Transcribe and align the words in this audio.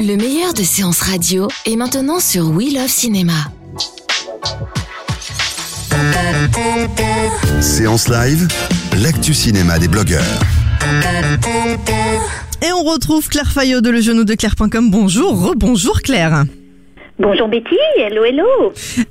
Le 0.00 0.16
meilleur 0.16 0.52
de 0.54 0.62
séances 0.62 1.00
radio 1.00 1.48
est 1.64 1.76
maintenant 1.76 2.20
sur 2.20 2.50
We 2.50 2.72
Love 2.74 2.88
Cinéma. 2.88 3.32
Séance 7.60 8.08
live, 8.08 8.48
l'actu 8.98 9.34
cinéma 9.34 9.78
des 9.78 9.88
blogueurs. 9.88 10.40
Et 12.62 12.72
on 12.72 12.84
retrouve 12.84 13.28
Claire 13.28 13.50
Fayot 13.50 13.80
de 13.80 13.90
legenou 13.90 14.24
de 14.24 14.34
Claire.com. 14.34 14.90
Bonjour, 14.90 15.40
rebonjour 15.40 16.02
Claire. 16.02 16.44
Bonjour 17.18 17.48
Betty, 17.48 17.76
hello 17.96 18.24
hello. 18.24 18.44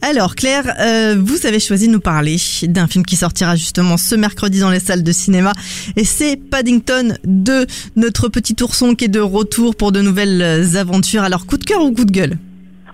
Alors 0.04 0.36
Claire, 0.36 0.76
euh, 0.80 1.16
vous 1.20 1.48
avez 1.48 1.60
choisi 1.60 1.88
de 1.88 1.94
nous 1.94 2.00
parler 2.00 2.38
d'un 2.64 2.86
film 2.86 3.04
qui 3.04 3.16
sortira 3.16 3.56
justement 3.56 3.98
ce 3.98 4.14
mercredi 4.14 4.60
dans 4.60 4.70
les 4.70 4.80
salles 4.80 5.02
de 5.02 5.12
cinéma 5.12 5.54
et 5.96 6.04
c'est 6.04 6.36
Paddington 6.38 7.18
2, 7.24 7.66
notre 7.96 8.30
petit 8.30 8.56
ourson 8.62 8.94
qui 8.94 9.06
est 9.06 9.08
de 9.08 9.20
retour 9.20 9.76
pour 9.76 9.92
de 9.92 10.02
nouvelles 10.02 10.78
aventures. 10.78 11.24
Alors 11.24 11.48
coup 11.48 11.58
de 11.58 11.66
cœur 11.66 11.82
ou 11.82 11.94
coup 11.94 12.06
de 12.06 12.12
gueule? 12.12 12.38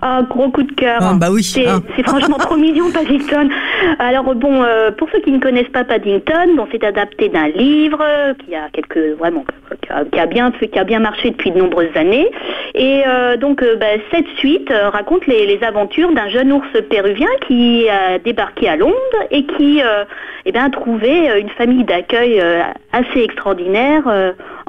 Ah, 0.04 0.22
gros 0.28 0.50
coup 0.50 0.64
de 0.64 0.72
cœur. 0.72 0.98
Ah, 1.00 1.14
bah 1.14 1.28
oui, 1.30 1.44
C'est 1.44 2.02
franchement 2.02 2.36
trop 2.36 2.56
mignon 2.58 2.90
Paddington. 2.90 3.48
Alors 4.00 4.34
bon, 4.34 4.62
euh, 4.62 4.90
pour 4.90 5.08
ceux 5.10 5.20
qui 5.20 5.30
ne 5.30 5.38
connaissent 5.38 5.68
pas 5.68 5.84
Paddington, 5.84 6.56
bon, 6.56 6.66
c'est 6.72 6.82
adapté 6.82 7.28
d'un 7.28 7.46
livre 7.48 8.04
qui 8.44 8.54
a 8.56 8.68
quelques 8.72 9.16
vraiment 9.16 9.44
qui 9.80 9.92
a, 9.92 10.04
qui 10.04 10.18
a 10.18 10.26
bien 10.26 10.50
fait, 10.52 10.68
qui 10.68 10.78
a 10.78 10.84
bien 10.84 10.98
marché 10.98 11.30
depuis 11.30 11.50
de 11.50 11.58
nombreuses 11.58 11.96
années. 11.96 12.28
Et 12.74 13.02
euh, 13.06 13.36
donc 13.36 13.62
euh, 13.62 13.76
bah, 13.76 13.86
cette 14.10 14.28
suite 14.38 14.72
raconte 14.92 15.26
les, 15.26 15.46
les 15.46 15.62
aventures 15.64 16.12
d'un 16.12 16.28
jeune 16.28 16.52
ours 16.52 16.68
péruvien 16.88 17.28
qui 17.46 17.88
a 17.88 18.18
débarqué 18.18 18.68
à 18.68 18.76
Londres 18.76 18.94
et 19.30 19.44
qui 19.44 19.82
euh, 19.82 20.04
eh 20.46 20.52
bien, 20.52 20.64
a 20.64 20.70
trouvé 20.70 21.30
une 21.38 21.50
famille 21.50 21.84
d'accueil 21.84 22.42
assez 22.92 23.20
extraordinaire 23.20 24.02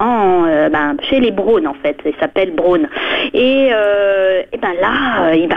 euh, 0.03 0.69
ben, 0.69 0.95
chez 1.09 1.19
les 1.19 1.31
Braun 1.31 1.65
en 1.65 1.75
fait. 1.81 1.97
Il 2.05 2.13
s'appelle 2.19 2.51
Braun. 2.51 2.87
Et, 3.33 3.69
euh, 3.71 4.41
ben 4.61 4.73
là, 4.79 5.29
euh, 5.29 5.35
il, 5.35 5.47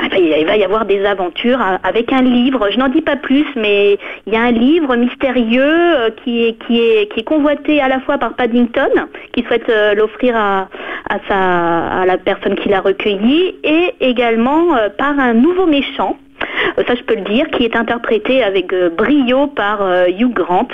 va, 0.46 0.56
y 0.56 0.64
avoir 0.64 0.84
des 0.84 1.04
aventures 1.04 1.60
euh, 1.60 1.76
avec 1.82 2.12
un 2.12 2.22
livre. 2.22 2.68
Je 2.70 2.78
n'en 2.78 2.88
dis 2.88 3.02
pas 3.02 3.16
plus, 3.16 3.46
mais 3.56 3.98
il 4.26 4.32
y 4.32 4.36
a 4.36 4.42
un 4.42 4.50
livre 4.50 4.96
mystérieux 4.96 6.12
qui 6.22 6.44
est 6.44 6.64
qui 6.66 6.80
est 6.80 7.12
qui 7.12 7.20
est 7.20 7.24
convoité 7.24 7.80
à 7.80 7.88
la 7.88 8.00
fois 8.00 8.18
par 8.18 8.34
Paddington, 8.34 8.90
qui 9.32 9.42
souhaite 9.44 9.70
l'offrir 9.96 10.36
à 10.36 10.68
à 11.08 11.18
sa 11.28 12.02
à 12.02 12.06
la 12.06 12.18
personne 12.18 12.56
qui 12.56 12.68
l'a 12.68 12.80
recueilli, 12.80 13.54
et 13.62 13.94
également 14.00 14.76
par 14.98 15.18
un 15.18 15.34
nouveau 15.34 15.66
méchant. 15.66 16.16
Ça, 16.76 16.94
je 16.94 17.02
peux 17.02 17.14
le 17.14 17.22
dire, 17.22 17.48
qui 17.50 17.64
est 17.64 17.76
interprété 17.76 18.42
avec 18.42 18.74
brio 18.96 19.46
par 19.46 19.80
Hugh 20.08 20.32
Grant. 20.32 20.68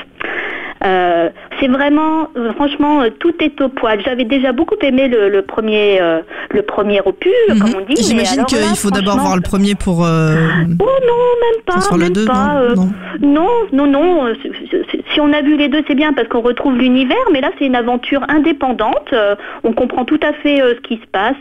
Euh, 0.85 1.29
c'est 1.61 1.69
vraiment, 1.69 2.29
euh, 2.37 2.53
franchement, 2.55 3.03
euh, 3.03 3.11
tout 3.21 3.33
est 3.41 3.61
au 3.61 3.69
poil. 3.69 4.01
J'avais 4.05 4.25
déjà 4.25 4.53
beaucoup 4.53 4.75
aimé 4.83 5.07
le, 5.09 5.29
le 5.29 5.43
premier, 5.43 6.01
euh, 6.01 6.21
le 6.51 6.63
premier 6.63 7.01
opus, 7.05 7.33
comme 7.49 7.75
on 7.77 7.81
dit. 7.81 7.95
Mhm. 8.01 8.05
J'imagine 8.09 8.45
qu'il 8.47 8.59
faut 8.77 8.91
d'abord 8.91 9.19
voir 9.19 9.37
le 9.37 9.43
premier 9.43 9.75
pour... 9.75 10.05
euh, 10.05 10.35
Oh 10.81 10.85
non, 11.07 11.23
même 11.45 11.63
pas, 11.67 11.81
sur 11.81 11.97
le 11.97 12.05
même 12.05 12.13
deux, 12.13 12.25
pas. 12.25 12.63
non, 13.23 13.67
non. 13.73 13.87
non, 13.87 14.35
Si 15.13 15.21
on 15.21 15.33
a 15.33 15.43
vu 15.43 15.57
les 15.57 15.69
deux, 15.69 15.83
c'est 15.87 15.95
bien 15.95 16.13
parce 16.13 16.29
qu'on 16.29 16.41
retrouve 16.41 16.77
l'univers, 16.77 17.17
mais 17.33 17.41
là, 17.41 17.51
c'est 17.59 17.67
une 17.67 17.77
aventure 17.77 18.23
indépendante. 18.29 19.15
on 19.65 19.73
comprend 19.73 20.05
tout 20.05 20.21
à 20.23 20.33
fait 20.33 20.57
ce 20.59 20.81
qui 20.81 20.97
se 20.97 21.07
passe, 21.13 21.37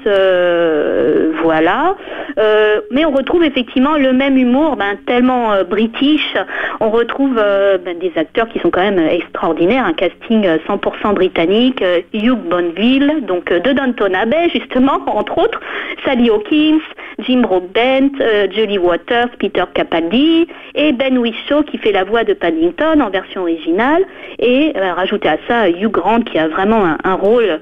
voilà. 1.44 1.96
Euh, 2.38 2.82
mais 2.92 3.06
on 3.06 3.12
retrouve 3.12 3.44
effectivement 3.44 3.96
le 3.98 4.14
même 4.14 4.38
humour, 4.38 4.76
ben, 4.76 4.98
tellement 5.06 5.54
euh, 5.54 5.64
british. 5.64 6.36
On 6.80 6.90
retrouve 6.90 7.38
euh, 7.38 7.78
ben, 7.78 7.98
des 7.98 8.12
acteurs 8.16 8.48
qui 8.50 8.60
sont 8.60 8.70
quand 8.70 8.82
même 8.82 9.00
extraordinaires, 9.00 9.86
un 9.86 9.94
casting 9.94 10.46
euh, 10.46 10.58
100% 10.68 11.14
britannique. 11.14 11.84
Hugh 12.14 12.38
Bonneville, 12.38 13.26
donc 13.28 13.52
de 13.52 13.72
Downton 13.72 14.16
Abbey, 14.16 14.50
justement, 14.50 15.00
entre 15.08 15.38
autres. 15.38 15.60
Sally 16.06 16.30
Hawkins, 16.30 16.80
Jim 17.20 17.42
Broadbent, 17.42 18.12
Julie 18.52 18.78
Waters, 18.78 19.30
Peter 19.40 19.64
Capaldi 19.74 20.48
et 20.76 20.92
Ben 20.94 21.18
Whishaw 21.18 21.64
qui 21.64 21.78
fait 21.78 21.92
la 21.92 22.04
voix 22.04 22.24
de 22.24 22.34
Paddington 22.34 23.00
en 23.02 23.10
version 23.10 23.42
originale. 23.42 24.04
Et 24.40 24.74
rajouter 24.76 25.30
à 25.30 25.38
ça 25.48 25.70
Hugh 25.70 25.92
Grant 25.92 26.22
qui 26.22 26.40
a 26.40 26.48
vraiment 26.48 26.96
un, 27.04 27.14
rôle, 27.14 27.60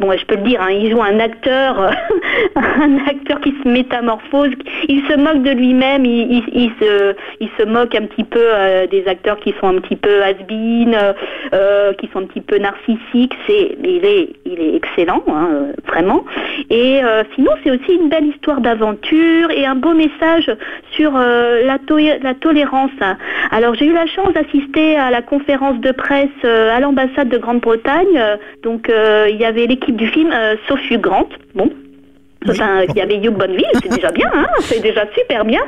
bon 0.00 0.12
je 0.16 0.24
peux 0.26 0.36
le 0.36 0.42
dire, 0.42 0.60
hein, 0.62 0.70
il 0.70 0.90
joue 0.90 1.02
un 1.02 1.18
acteur, 1.20 1.80
euh, 1.80 1.90
un 2.56 2.98
acteur 3.08 3.40
qui 3.40 3.54
se 3.62 3.68
métamorphose, 3.68 4.50
il 4.88 5.02
se 5.08 5.16
moque 5.16 5.42
de 5.42 5.50
lui-même, 5.50 6.04
il, 6.04 6.42
il- 6.52 6.72
se, 6.80 7.14
il 7.40 7.48
se 7.58 7.64
moque 7.64 7.94
un 7.94 8.06
petit 8.06 8.24
peu 8.24 8.40
euh, 8.42 8.86
des 8.86 9.06
acteurs 9.06 9.38
qui 9.40 9.54
sont 9.60 9.68
un 9.68 9.80
petit 9.80 9.96
peu 9.96 10.22
has-been, 10.22 10.96
euh, 11.52 11.92
qui 11.94 12.08
sont 12.12 12.20
un 12.20 12.26
petit 12.26 12.40
peu 12.40 12.58
narcissiques. 12.58 13.34
C'est, 13.46 13.76
il 13.82 14.04
est, 14.04 14.30
il 14.46 14.60
est 14.60 14.74
excellent, 14.76 15.22
hein, 15.28 15.66
vraiment. 15.86 16.24
Et 16.70 17.00
sinon, 17.34 17.50
c'est 17.62 17.70
aussi 17.70 17.94
une 18.00 18.08
belle 18.08 18.26
histoire 18.26 18.60
d'aventure 18.60 19.50
et 19.50 19.66
un 19.66 19.74
beau 19.74 19.92
message 19.92 20.50
sur 20.92 21.12
euh, 21.16 21.62
la, 21.64 21.78
to- 21.78 21.98
la 21.98 22.34
tolérance. 22.34 22.90
Alors, 23.50 23.74
j'ai 23.74 23.86
eu 23.86 23.92
la 23.92 24.06
chance 24.06 24.32
d'assister 24.32 24.96
à 24.96 25.10
la 25.10 25.22
conférence 25.22 25.78
de 25.80 25.92
presse 25.92 26.28
euh, 26.44 26.74
à 26.76 26.80
l'ambassade 26.80 27.28
de 27.28 27.38
Grande-Bretagne. 27.38 28.20
Donc, 28.62 28.88
euh, 28.88 29.26
il 29.30 29.36
y 29.36 29.44
avait 29.44 29.66
l'équipe 29.66 29.96
du 29.96 30.06
film, 30.06 30.32
Hugh 30.90 31.00
Grant. 31.00 31.28
Bon, 31.54 31.70
Enfin, 32.48 32.82
il 32.88 32.96
y 32.96 33.00
avait 33.00 33.18
Hugh 33.18 33.30
Bonneville, 33.30 33.64
c'est 33.80 33.88
déjà 33.88 34.10
bien, 34.10 34.28
hein, 34.34 34.46
c'est 34.62 34.82
déjà 34.82 35.02
super 35.16 35.44
bien. 35.44 35.60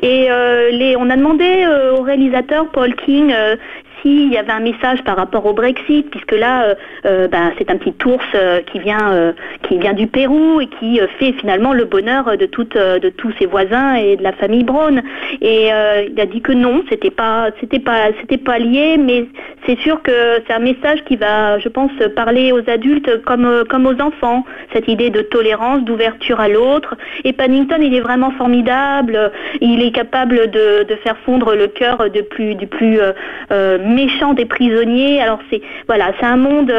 Et 0.00 0.30
euh, 0.30 0.70
les, 0.70 0.94
on 0.96 1.10
a 1.10 1.16
demandé 1.16 1.64
euh, 1.66 1.96
au 1.96 2.02
réalisateur 2.02 2.68
Paul 2.68 2.94
King 2.94 3.32
euh, 3.36 3.56
s'il 4.02 4.32
y 4.32 4.36
avait 4.36 4.52
un 4.52 4.60
message 4.60 5.02
par 5.04 5.16
rapport 5.16 5.46
au 5.46 5.52
Brexit, 5.52 6.08
puisque 6.10 6.32
là, 6.32 6.64
euh, 6.64 6.74
euh, 7.06 7.28
ben, 7.28 7.52
c'est 7.58 7.70
un 7.70 7.76
petit 7.76 7.94
ours 8.06 8.24
euh, 8.34 8.60
qui 8.62 8.78
vient, 8.78 9.34
qui 9.62 9.78
vient 9.78 9.92
du 9.92 10.06
Pérou 10.06 10.60
et 10.60 10.66
qui 10.66 11.00
fait 11.18 11.32
finalement 11.32 11.72
le 11.72 11.84
bonheur 11.84 12.36
de 12.36 12.50
de 12.50 13.08
tous 13.08 13.32
ses 13.38 13.46
voisins 13.46 13.94
et 13.94 14.16
de 14.16 14.22
la 14.22 14.32
famille 14.32 14.64
Brown. 14.64 15.02
Et 15.40 15.66
il 15.66 16.20
a 16.20 16.26
dit 16.26 16.40
que 16.40 16.52
non, 16.52 16.82
c'était 16.88 17.10
pas, 17.10 17.50
pas, 17.84 18.08
c'était 18.20 18.38
pas 18.38 18.58
lié, 18.58 18.96
mais 18.98 19.26
c'est 19.70 19.80
sûr 19.82 20.02
que 20.02 20.42
c'est 20.46 20.52
un 20.52 20.58
message 20.58 21.04
qui 21.04 21.14
va, 21.14 21.60
je 21.60 21.68
pense, 21.68 21.92
parler 22.16 22.50
aux 22.50 22.68
adultes 22.68 23.22
comme, 23.22 23.44
euh, 23.44 23.62
comme 23.64 23.86
aux 23.86 24.00
enfants. 24.00 24.44
Cette 24.72 24.88
idée 24.88 25.10
de 25.10 25.22
tolérance, 25.22 25.84
d'ouverture 25.84 26.40
à 26.40 26.48
l'autre. 26.48 26.96
Et 27.22 27.32
Paddington, 27.32 27.78
il 27.80 27.94
est 27.94 28.00
vraiment 28.00 28.32
formidable. 28.32 29.30
Il 29.60 29.80
est 29.82 29.92
capable 29.92 30.50
de, 30.50 30.82
de 30.82 30.94
faire 30.96 31.16
fondre 31.24 31.54
le 31.54 31.68
cœur 31.68 32.10
de 32.10 32.20
plus, 32.20 32.56
du 32.56 32.66
plus 32.66 32.98
euh, 32.98 33.12
euh, 33.52 33.78
méchant 33.86 34.34
des 34.34 34.44
prisonniers. 34.44 35.20
Alors 35.20 35.38
c'est, 35.50 35.62
voilà, 35.86 36.12
c'est 36.18 36.26
un 36.26 36.36
monde. 36.36 36.72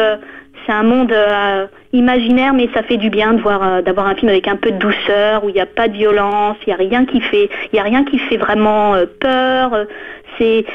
C'est 0.66 0.72
un 0.72 0.84
monde 0.84 1.12
euh, 1.12 1.68
imaginaire, 1.94 2.54
mais 2.54 2.70
ça 2.74 2.84
fait 2.84 2.98
du 2.98 3.10
bien 3.10 3.34
euh, 3.34 3.82
d'avoir 3.82 4.08
un 4.08 4.16
film 4.16 4.30
avec 4.30 4.48
un 4.48 4.56
peu 4.56 4.72
de 4.72 4.78
douceur, 4.78 5.44
où 5.44 5.50
il 5.50 5.56
n'y 5.56 5.62
a 5.62 5.66
pas 5.66 5.88
de 5.88 5.94
violence, 5.94 6.58
il 6.66 6.70
n'y 6.70 6.74
a 6.74 6.78
rien 6.78 7.06
qui 7.06 7.22
fait, 7.22 7.50
a 7.78 7.84
rien 7.84 8.04
qui 8.04 8.18
fait 8.20 8.38
vraiment 8.38 8.94
euh, 8.96 9.06
peur. 9.20 9.86
C'est, 10.38 10.66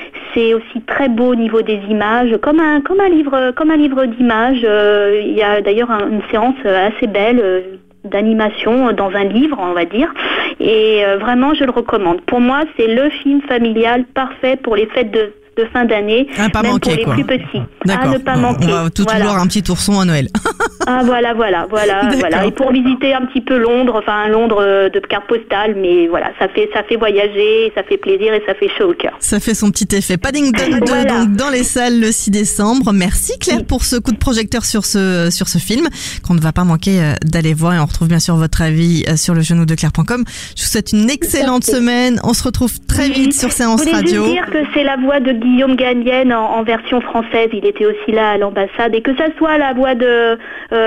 aussi 0.55 0.81
très 0.87 1.09
beau 1.09 1.33
au 1.33 1.35
niveau 1.35 1.63
des 1.63 1.81
images, 1.89 2.37
comme 2.43 2.61
un, 2.61 2.81
comme 2.83 3.01
un 3.01 3.09
livre, 3.09 3.53
livre 3.75 4.05
d'images. 4.05 4.61
Il 4.61 5.33
y 5.35 5.43
a 5.43 5.61
d'ailleurs 5.61 5.91
un- 5.91 6.09
une 6.09 6.23
séance 6.31 6.55
assez 6.65 7.07
belle. 7.07 7.65
d'animation 8.05 8.93
dans 8.93 9.11
un 9.17 9.25
livre, 9.25 9.59
on 9.61 9.73
va 9.73 9.85
dire. 9.85 10.15
Et 10.61 11.03
vraiment, 11.19 11.55
je 11.55 11.65
le 11.65 11.73
recommande. 11.73 12.21
Pour 12.21 12.41
moi, 12.41 12.61
c'est 12.77 12.87
le 12.87 13.11
film 13.11 13.41
familial 13.43 14.05
parfait 14.05 14.55
pour 14.55 14.77
les 14.77 14.87
fêtes 14.87 15.11
de, 15.11 15.33
de 15.57 15.65
fin 15.73 15.85
d'année, 15.87 16.27
À 16.39 16.49
pas 16.51 16.63
même 16.63 16.79
pour 16.79 16.91
les 16.93 17.03
quoi. 17.05 17.15
plus 17.15 17.25
petits. 17.25 17.59
À 17.59 17.67
D'accord. 17.87 18.13
ne 18.13 18.19
pas 18.19 18.35
on 18.37 18.41
manquer. 18.41 18.67
va 18.67 18.91
tout 18.91 19.05
Voilà. 19.05 19.25
voir 19.25 19.39
un 19.41 19.47
petit 19.47 19.65
ourson 19.71 19.99
à 20.01 20.05
Noël. 20.05 20.29
Ah 20.87 21.03
voilà, 21.05 21.35
voilà, 21.35 21.67
voilà, 21.69 22.09
voilà. 22.19 22.47
Et 22.47 22.51
pour 22.53 22.73
visiter 22.73 23.13
un 23.15 23.27
petit 23.27 23.41
peu 23.41 23.59
Londres, 23.59 23.95
enfin 23.99 24.29
Londres 24.29 24.61
euh, 24.61 24.89
de 24.89 25.01
carte 25.01 25.27
postale, 25.27 25.75
mais 25.77 26.07
voilà, 26.07 26.31
ça 26.39 26.49
fait 26.49 26.69
ça 26.73 26.83
fait 26.85 26.97
voyager, 26.97 27.73
ça 27.75 27.83
fait 27.83 27.97
plaisir 27.97 28.33
et 28.33 28.43
ça 28.47 28.55
fait 28.55 28.69
chaud 28.79 28.91
au 28.91 28.95
cœur. 28.95 29.13
Ça 29.19 29.41
fait 29.41 29.55
son 29.55 29.71
petit 29.71 29.95
effet. 29.97 30.17
Paddington 30.17 30.79
2 30.81 31.05
donc 31.05 31.33
dans 31.37 31.51
les 31.51 31.65
salles 31.65 32.01
le 32.01 32.13
6 32.13 32.31
décembre. 32.31 32.93
Merci 32.93 33.39
Claire 33.39 33.65
pour 33.67 33.85
ce 33.85 33.97
coup 33.97 34.13
de 34.13 34.19
projecteur 34.19 34.65
sur 34.65 34.85
ce 34.85 35.29
sur 35.31 35.49
ce 35.49 35.59
film 35.59 35.87
qu'on 36.27 36.35
ne 36.35 36.41
va 36.41 36.53
pas 36.53 36.65
manquer 36.65 37.01
euh, 37.01 37.13
d'aller 37.25 37.55
voir 37.55 37.75
et 37.75 37.79
on 37.79 37.85
retrouve 37.87 38.09
bien 38.09 38.19
sûr 38.21 38.37
votre 38.37 38.63
avis 38.63 39.05
euh, 39.09 39.17
sur 39.17 39.35
le 39.35 39.41
genou 39.41 39.67
de 39.67 39.75
Claire.com. 39.75 40.25
Je 40.57 40.63
vous 40.63 40.69
souhaite 40.69 40.93
une 40.93 41.11
excellente 41.11 41.65
semaine. 41.65 42.21
On 42.25 42.35
se 42.35 42.45
retrouve 42.45 42.73
très 42.87 43.09
vite 43.09 43.35
sur 43.35 43.51
Séance 43.53 43.85
Je 43.85 43.91
Radio. 43.91 44.23
juste 44.25 44.33
dire 44.35 44.47
que 44.47 44.59
c'est 44.75 44.85
la 44.85 44.97
voix 44.97 45.21
de 45.21 45.33
Guillaume 45.33 45.77
Gallienne 45.77 46.33
en, 46.33 46.59
en 46.59 46.63
version 46.63 47.01
française. 47.01 47.49
Il 47.53 47.67
était 47.67 47.87
aussi 47.87 48.13
là 48.13 48.31
à 48.31 48.39
l'ambassade 48.39 48.95
et 48.95 49.03
que 49.03 49.17
ça 49.17 49.27
soit 49.39 49.59
la 49.59 49.73
voix 49.73 49.95
de 49.95 50.07
euh, 50.07 50.37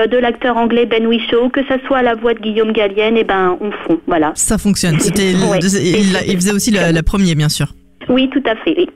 de 0.06 0.16
l'acteur 0.18 0.56
anglais 0.56 0.86
Ben 0.86 1.06
Whishaw, 1.06 1.48
que 1.50 1.60
ça 1.68 1.76
soit 1.86 2.02
la 2.02 2.14
voix 2.14 2.34
de 2.34 2.40
Guillaume 2.40 2.72
Gallienne, 2.72 3.16
et 3.16 3.24
ben 3.24 3.56
on 3.60 3.70
fond, 3.86 4.00
voilà. 4.06 4.32
Ça 4.34 4.58
fonctionne. 4.58 4.98
C'était 5.00 5.34
Ouais. 5.34 5.58
il, 5.60 6.16
il 6.28 6.36
faisait 6.36 6.52
aussi 6.52 6.70
le, 6.70 6.92
le 6.92 7.02
premier 7.02 7.34
bien 7.34 7.48
sûr. 7.48 7.72
Oui, 8.08 8.28
tout 8.32 8.42
à 8.46 8.54
fait. 8.64 8.74
Oui. 8.76 8.88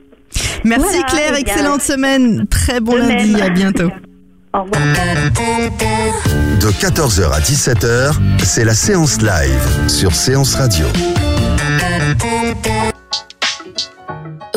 Merci 0.63 0.85
Voilà, 0.89 1.03
Claire, 1.07 1.23
eh 1.29 1.31
bien, 1.31 1.53
excellente 1.53 1.81
semaine. 1.81 2.45
Très 2.49 2.79
bon 2.79 2.93
de 2.93 2.97
lundi, 2.99 3.33
même. 3.33 3.41
à 3.41 3.49
bientôt. 3.49 3.89
Au 4.53 4.63
revoir. 4.63 4.81
De 6.61 6.67
14h 6.67 7.31
à 7.31 7.39
17h, 7.39 8.13
c'est 8.43 8.63
la 8.65 8.73
séance 8.73 9.19
live 9.21 9.89
sur 9.89 10.13
Séance 10.15 10.55
Radio. 10.55 10.85